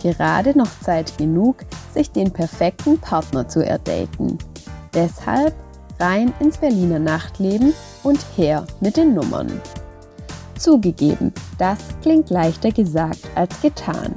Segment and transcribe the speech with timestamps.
[0.00, 1.56] gerade noch Zeit genug,
[1.94, 4.38] sich den perfekten Partner zu erdaten.
[4.94, 5.54] Deshalb
[6.00, 9.60] rein ins Berliner Nachtleben und her mit den Nummern.
[10.58, 14.14] Zugegeben, das klingt leichter gesagt als getan.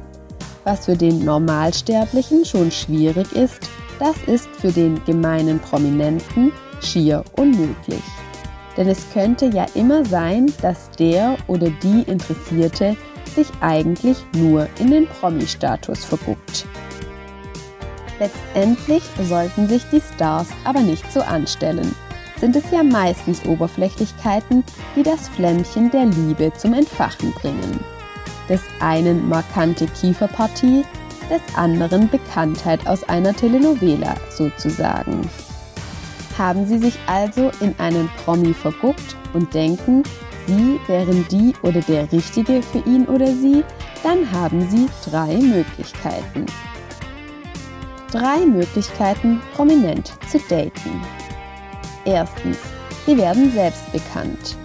[0.63, 3.69] Was für den Normalsterblichen schon schwierig ist,
[3.99, 8.03] das ist für den gemeinen Prominenten schier unmöglich.
[8.77, 12.95] Denn es könnte ja immer sein, dass der oder die Interessierte
[13.35, 16.65] sich eigentlich nur in den Promi-Status verguckt.
[18.19, 21.93] Letztendlich sollten sich die Stars aber nicht so anstellen.
[22.39, 24.63] Sind es ja meistens Oberflächlichkeiten,
[24.95, 27.79] die das Flämmchen der Liebe zum Entfachen bringen.
[28.49, 30.83] Des einen markante Kieferpartie,
[31.29, 35.29] des anderen Bekanntheit aus einer Telenovela sozusagen.
[36.37, 40.03] Haben Sie sich also in einen Promi verguckt und denken,
[40.45, 43.63] Sie wären die oder der Richtige für ihn oder sie,
[44.03, 46.45] dann haben Sie drei Möglichkeiten.
[48.11, 51.01] Drei Möglichkeiten, prominent zu daten.
[52.05, 52.57] Erstens,
[53.05, 54.57] Sie werden selbst bekannt.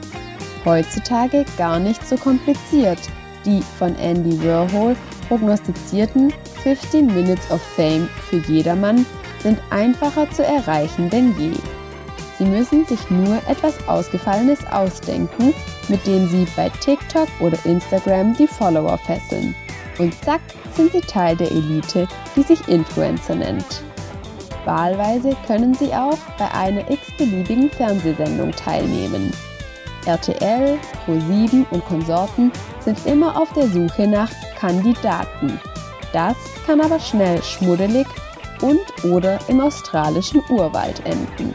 [0.65, 2.99] Heutzutage gar nicht so kompliziert.
[3.45, 4.97] Die von Andy Warhol
[5.29, 9.07] prognostizierten 15 Minutes of Fame für jedermann
[9.43, 11.53] sind einfacher zu erreichen denn je.
[12.39, 15.53] Sie müssen sich nur etwas Ausgefallenes ausdenken,
[15.89, 19.57] mit dem Sie bei TikTok oder Instagram die Follower fesseln.
[19.99, 20.41] Und zack,
[20.75, 23.83] sind Sie Teil der Elite, die sich Influencer nennt.
[24.65, 29.33] Wahlweise können Sie auch bei einer x-beliebigen Fernsehsendung teilnehmen.
[30.07, 32.53] RTL, Pro7 und Konsorten
[32.85, 35.61] sind immer auf der Suche nach Kandidaten.
[36.13, 36.37] Das
[36.67, 38.07] kann aber schnell schmuddelig
[38.63, 41.53] und oder im australischen Urwald enden.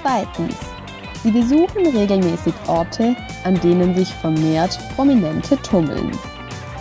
[0.00, 0.56] Zweitens.
[1.22, 6.10] Sie besuchen regelmäßig Orte, an denen sich vermehrt Prominente tummeln.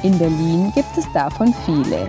[0.02, 2.08] In Berlin gibt es davon viele.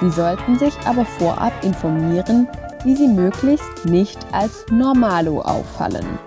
[0.00, 2.48] Sie sollten sich aber vorab informieren,
[2.84, 6.18] wie sie möglichst nicht als Normalo auffallen.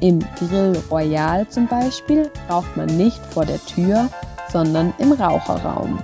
[0.00, 4.08] Im Grill Royal zum Beispiel raucht man nicht vor der Tür,
[4.50, 5.98] sondern im Raucherraum.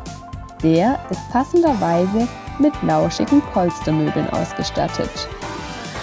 [0.62, 2.28] Der ist passenderweise
[2.60, 5.10] mit lauschigen Polstermöbeln ausgestattet.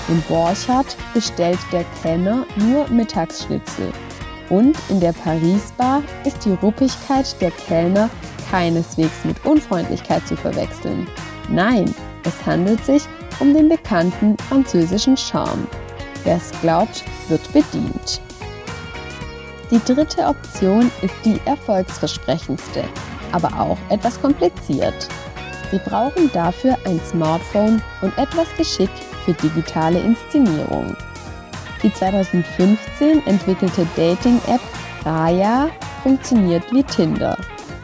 [0.08, 3.92] Im Borchardt bestellt der Kellner nur Mittagsschnitzel.
[4.50, 8.10] Und in der Paris-Bar ist die Ruppigkeit der Kellner
[8.52, 11.08] keineswegs mit Unfreundlichkeit zu verwechseln.
[11.50, 13.04] Nein, es handelt sich
[13.40, 15.68] um den bekannten französischen Charme.
[16.24, 18.22] Wer es glaubt, wird bedient.
[19.72, 22.84] Die dritte Option ist die erfolgsversprechendste,
[23.32, 25.08] aber auch etwas kompliziert.
[25.72, 28.90] Sie brauchen dafür ein Smartphone und etwas Geschick
[29.26, 30.96] für digitale Inszenierung.
[31.82, 34.62] Die 2015 entwickelte Dating-App
[35.06, 35.70] Raya
[36.04, 37.38] funktioniert wie Tinder,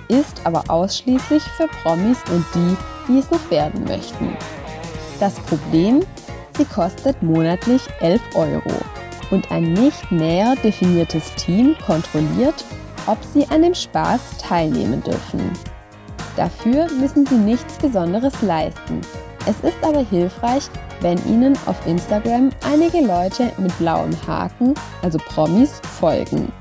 [0.07, 2.77] ist aber ausschließlich für Promis und die,
[3.07, 4.35] die es noch werden möchten.
[5.19, 6.01] Das Problem?
[6.57, 8.73] Sie kostet monatlich 11 Euro
[9.31, 12.65] und ein nicht näher definiertes Team kontrolliert,
[13.07, 15.51] ob sie an dem Spaß teilnehmen dürfen.
[16.35, 19.01] Dafür müssen sie nichts Besonderes leisten.
[19.47, 20.63] Es ist aber hilfreich,
[21.01, 26.51] wenn Ihnen auf Instagram einige Leute mit blauem Haken, also Promis, folgen.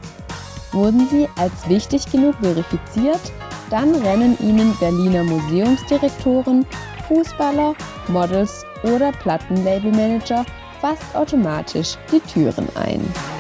[0.73, 3.21] Wurden Sie als wichtig genug verifiziert,
[3.69, 6.65] dann rennen Ihnen Berliner Museumsdirektoren,
[7.07, 7.75] Fußballer,
[8.09, 10.45] Models oder Plattenlabelmanager
[10.81, 13.40] fast automatisch die Türen ein.